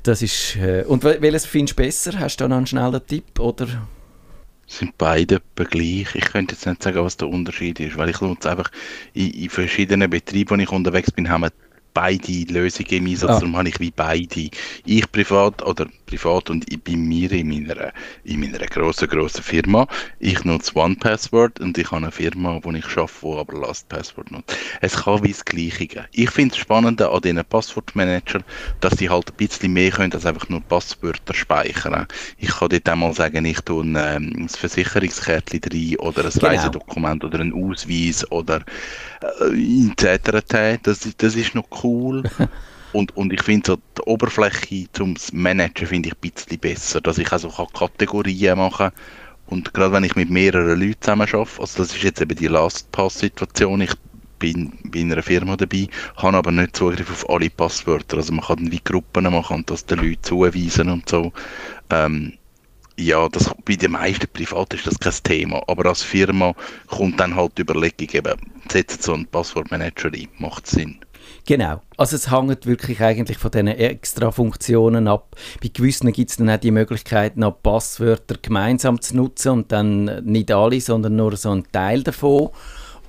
[0.06, 2.18] Das ist, äh, und wel- welches findest du besser?
[2.20, 3.40] Hast du da noch einen schnellen Tipp?
[3.40, 3.66] Oder?
[4.68, 6.14] Sind beide gleich.
[6.14, 8.70] Ich könnte jetzt nicht sagen, was der Unterschied ist, weil ich nutze einfach
[9.14, 11.52] in, in verschiedenen Betrieben, wo ich unterwegs bin, haben wir
[11.96, 13.40] beide Lösungen im Einsatz, Ah.
[13.40, 14.50] darum habe ich wie beide.
[14.85, 17.92] Ich privat oder privat und ich bei mir in meiner,
[18.24, 19.87] in meiner grossen, grossen Firma,
[20.20, 24.54] ich nutze OnePassword und ich habe eine Firma, wo ich arbeite, wo aber LastPassword nutzt.
[24.82, 26.06] Es kann wie das Gleiche geben.
[26.12, 28.40] Ich finde es spannend an diesen Passwortmanager,
[28.80, 32.06] dass sie halt ein bisschen mehr können als einfach nur Passwörter speichern.
[32.38, 36.46] Ich kann dort einmal sagen, ich tue ein, ähm, ein Versicherungskärtchen rein oder ein Genau.
[36.46, 38.61] Reisedokument oder einen Ausweis oder
[39.22, 40.81] äh, etc.
[40.83, 42.22] Das, das ist noch cool.
[42.92, 47.18] Und, und ich finde so die Oberfläche zum Managen finde ich ein bisschen besser, dass
[47.18, 48.90] ich also kann Kategorien machen
[49.48, 52.46] und gerade wenn ich mit mehreren Leuten zusammen arbeite, also das ist jetzt eben die
[52.48, 53.92] LastPass-Situation, ich
[54.38, 58.57] bin bei einer Firma dabei, habe aber nicht Zugriff auf alle Passwörter, also man kann
[58.57, 61.33] dann wie Gruppen machen und das den Leuten zuweisen und so.
[61.90, 62.33] Ähm,
[62.98, 66.54] ja, das, bei den meisten Privaten ist das kein Thema, aber als Firma
[66.87, 70.98] kommt dann halt die Überlegung eben, setzt so einen Passwortmanager ein, macht Sinn.
[71.46, 71.82] Genau.
[71.96, 75.37] Also es hängt wirklich eigentlich von diesen extra Funktionen ab.
[75.62, 80.24] Bei gewissen gibt es dann auch die Möglichkeit, noch Passwörter gemeinsam zu nutzen und dann
[80.24, 82.50] nicht alle, sondern nur so einen Teil davon.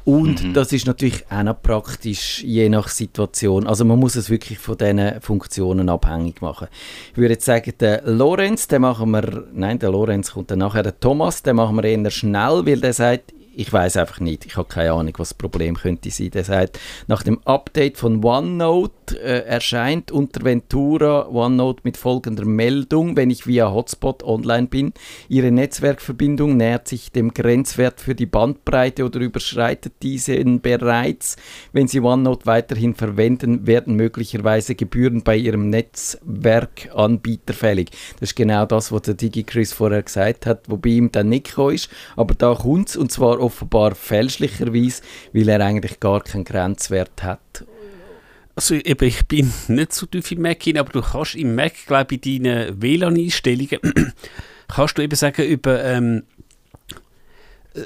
[0.08, 3.67] Und das ist natürlich auch noch praktisch, je nach Situation.
[3.67, 6.70] Also man muss es wirklich von diesen Funktionen abhängig machen.
[7.12, 10.84] Ich würde jetzt sagen, der Lorenz, den machen wir, nein, der Lorenz kommt dann nachher,
[10.84, 14.46] der Thomas, den machen wir eher schnell, weil der sagt, ich weiß einfach nicht.
[14.46, 16.30] Ich habe keine Ahnung, was das Problem könnte sein.
[16.30, 23.17] Der sagt, nach dem Update von OneNote äh, erscheint unter Ventura OneNote mit folgender Meldung,
[23.17, 24.93] wenn ich via Hotspot online bin.
[25.28, 31.36] Ihre Netzwerkverbindung nähert sich dem Grenzwert für die Bandbreite oder überschreitet diesen bereits.
[31.74, 37.89] Wenn Sie OneNote weiterhin verwenden, werden möglicherweise Gebühren bei Ihrem Netzwerkanbieter fällig.
[38.20, 41.58] Das ist genau das, was der DigiChris vorher gesagt hat, wo bei ihm dann nicht
[41.58, 41.89] ist.
[42.15, 45.01] Aber da kommt es, und zwar offenbar fälschlicherweise,
[45.33, 47.65] weil er eigentlich gar keinen Grenzwert hat.
[48.55, 51.73] Also eben, ich bin nicht so tief im Mac hin, aber du kannst im Mac,
[51.86, 53.79] glaube ich, in deinen WLAN-Einstellungen,
[54.67, 56.23] kannst du eben sagen, über ähm,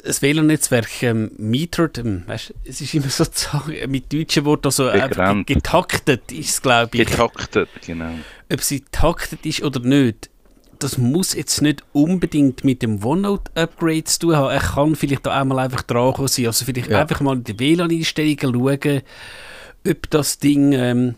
[0.06, 4.68] das WLAN-Netzwerk ähm, metered, ähm, weißt, es ist immer so zu sagen, mit deutschen Worten,
[4.68, 5.48] also Begrenzt.
[5.48, 7.06] getaktet ist es, glaube ich.
[7.06, 8.14] Getaktet, genau.
[8.52, 10.31] ob sie taktet ist oder nicht,
[10.84, 14.52] das muss jetzt nicht unbedingt mit dem OneNote-Upgrade zu tun haben.
[14.52, 16.48] Er kann vielleicht da einmal einfach dran sein.
[16.48, 17.02] Also vielleicht Ja.
[17.02, 18.38] einfach mal in die WLAN-Einstellungen
[18.80, 19.02] schauen,
[19.88, 21.16] ob das Ding ähm,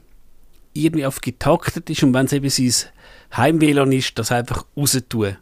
[0.73, 2.73] irgendwie auf getaktet ist und wenn es eben sein
[3.35, 5.37] Heim-WLAN ist, das einfach raus tun.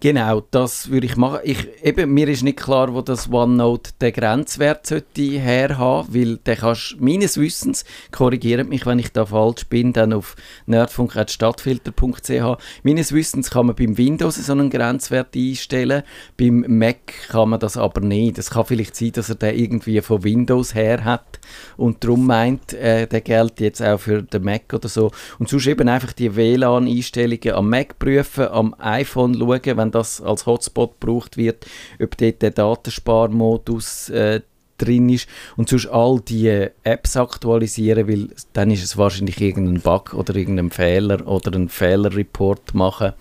[0.00, 1.40] Genau, das würde ich machen.
[1.44, 6.56] Ich, eben, mir ist nicht klar, wo das OneNote den Grenzwert sollte herhaben, weil der
[6.56, 12.58] kannst meines Wissens, korrigiert mich, wenn ich da falsch bin, dann auf nerdfunk.stadtfilter.ch.
[12.82, 16.02] Meines Wissens kann man beim Windows so einen Grenzwert einstellen,
[16.36, 18.38] beim Mac kann man das aber nicht.
[18.38, 21.40] Es kann vielleicht sein, dass er den irgendwie von Windows her hat
[21.76, 25.10] und darum meint, äh, der gilt jetzt auch für den Mac oder so.
[25.38, 30.46] Und sonst eben einfach die WLAN-Einstellungen am Mac prüfen, am iPhone schauen, wenn das als
[30.46, 31.66] Hotspot gebraucht wird,
[32.00, 34.40] ob dort der Datensparmodus äh,
[34.82, 40.14] drin ist und sonst all die Apps aktualisieren, weil dann ist es wahrscheinlich irgendein Bug
[40.14, 43.12] oder irgendein Fehler oder ein Fehlerreport machen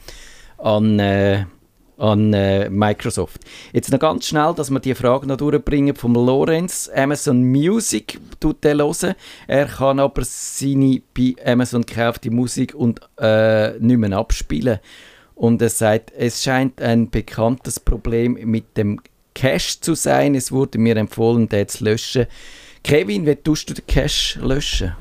[0.57, 1.45] an, äh,
[1.97, 3.41] an äh, Microsoft.
[3.73, 6.89] Jetzt noch ganz schnell, dass wir die Frage noch durchbringen vom Lorenz.
[6.93, 9.13] Amazon Music tut der hören.
[9.47, 14.79] Er kann aber seine bei Amazon gekaufte Musik und äh, nicht mehr abspielen.
[15.41, 18.99] Und er sagt, es scheint ein bekanntes Problem mit dem
[19.33, 20.35] Cache zu sein.
[20.35, 22.27] Es wurde mir empfohlen, den zu löschen.
[22.83, 24.95] Kevin, wie tust du den Cache löschen?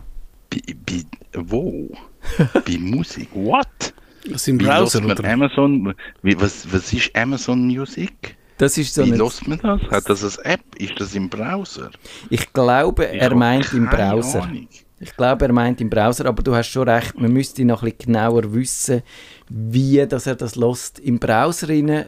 [0.48, 1.90] Bei, bei, wo?
[2.64, 3.29] bei Musik?
[3.35, 3.92] What?
[4.31, 5.22] Das im Browser oder?
[5.29, 5.94] Amazon?
[6.22, 8.35] Wie, was, was ist Amazon Music?
[8.57, 9.83] Das ist so Wie lässt man das?
[9.90, 10.62] Hat das eine App?
[10.79, 11.90] Ist das im Browser?
[12.31, 14.44] Ich glaube, Ich er meint im keine Browser.
[14.44, 14.68] Ahnung.
[15.03, 17.90] Ich glaube, er meint im Browser, aber du hast schon recht, man müsste noch ein
[17.90, 19.03] bisschen genauer wissen,
[19.51, 20.99] wie dass er das lässt.
[21.01, 22.07] Im Browser rein,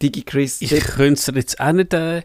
[0.00, 2.22] DigiChris, Ich könnte es jetzt auch nicht äh,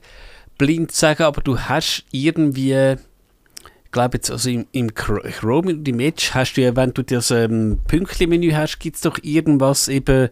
[0.58, 5.88] blind sagen, aber du hast irgendwie, ich glaube jetzt, also im, im Chr- Chrome und
[5.88, 9.90] im Edge hast du ja, wenn du das ähm, Pünktchen-Menü hast, gibt es doch irgendwas
[9.90, 10.30] eben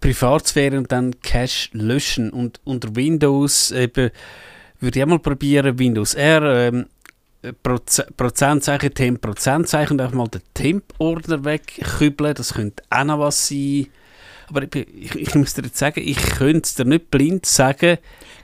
[0.00, 4.10] Privatsphäre und dann Cache löschen und unter Windows eben,
[4.80, 6.86] würde ich mal probieren, Windows R, ähm,
[7.52, 13.48] Proze Prozentzeichen, Temp, Prozentzeichen und einfach mal den Temp-Ordner wegkübeln, das könnte auch noch was
[13.48, 13.88] sein.
[14.48, 17.98] Aber ich, ich, ich muss dir jetzt sagen, ich könnte es dir nicht blind sagen,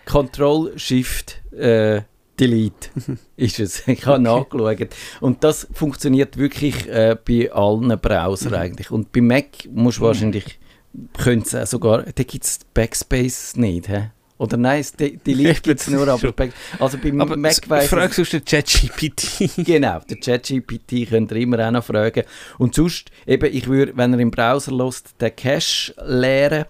[0.07, 2.03] Control Shift äh,
[2.39, 2.89] Delete
[3.37, 3.87] ist es.
[3.87, 4.89] Ich habe nachgeschaut.
[5.21, 8.91] Und das funktioniert wirklich äh, bei allen Browsern eigentlich.
[8.91, 10.59] Und bei Mac musst du wahrscheinlich,
[11.19, 14.11] könnte es sogar, da gibt es Backspace nicht, hä?
[14.41, 16.33] Oder nein, das De- Delete gibt es nur, Schon.
[16.35, 19.51] Back, also bei Aber Mac weiss ich- frag sonst den ChatGPT.
[19.67, 22.25] Genau, der ChatGPT könnt ihr immer auch noch fragen.
[22.59, 26.65] Und sonst, eben, ich würde, wenn er im Browser lässt, den Cache leeren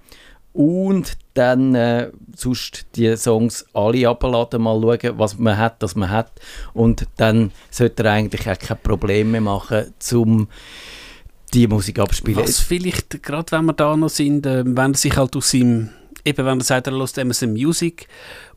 [0.52, 6.11] und dann äh, sonst die Songs alle abladen, mal schauen, was man hat, das man
[6.11, 6.33] hat.
[6.74, 10.48] Und dann sollte er eigentlich auch kein Problem mehr machen, um
[11.54, 12.42] die Musik abzuspielen.
[12.42, 15.90] Was vielleicht, gerade wenn wir da noch sind, äh, wenn er sich halt aus seinem,
[16.24, 18.06] eben wenn er sagt, er lässt Amazon Music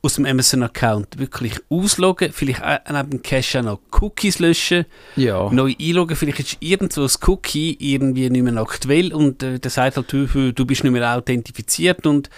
[0.02, 5.50] aus dem Amazon-Account wirklich ausloggen, vielleicht neben dem Cache auch noch Cookies löschen, Ja.
[5.52, 9.98] neu einloggen, vielleicht ist irgendwo das Cookie irgendwie nicht mehr aktuell und äh, der sagt
[9.98, 12.30] halt, du, du bist nicht mehr authentifiziert und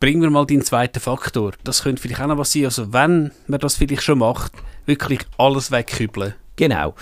[0.00, 1.52] bring mir mal deinen zweiten Faktor.
[1.64, 4.52] Das könnte vielleicht auch noch was sein, also wenn man das vielleicht schon macht,
[4.86, 6.34] wirklich alles wegkübeln.
[6.56, 6.94] Genau.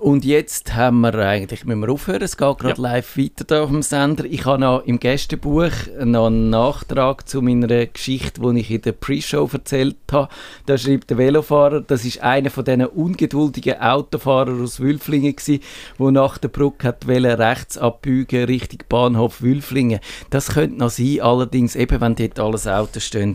[0.00, 3.68] Und jetzt haben wir eigentlich, müssen wir aufhören, es geht gerade live weiter da auf
[3.68, 4.24] dem Sender.
[4.24, 8.92] Ich habe noch im Gästebuch noch einen Nachtrag zu meiner Geschichte, die ich in der
[8.92, 10.30] Pre-Show erzählt habe.
[10.64, 15.60] Da schreibt der Velofahrer, das ist einer von diesen ungeduldigen Autofahrern aus Wülflingen gsi,
[15.98, 20.00] wo nach der Brücke hat wollen, rechts abbiegen Richtung Bahnhof Wülflingen.
[20.30, 23.34] Das könnte noch sein, allerdings eben, wenn dort alles Autos stehen,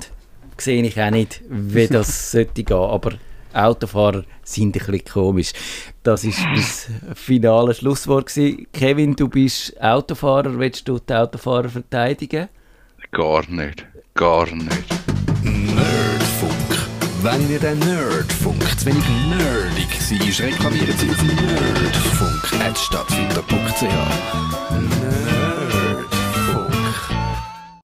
[0.58, 3.12] sehe ich auch nicht, wie das sollte gehen, aber
[3.54, 5.54] Autofahrer sind ein bisschen komisch.
[6.06, 8.28] Das ist das finale Schlusswort.
[8.28, 8.68] Gewesen.
[8.72, 10.60] Kevin, du bist Autofahrer.
[10.60, 12.48] Willst du die Autofahrer verteidigen?
[13.12, 13.88] Gar nicht.
[14.14, 14.86] Gar nicht.
[15.42, 16.54] Nerdfunk.
[17.24, 23.82] Wenn ihr den Nerdfunk zu wenig nerdig seid, reklamiert sie auf nerdfunk.stadtfilter.ch.
[23.82, 25.35] Nerd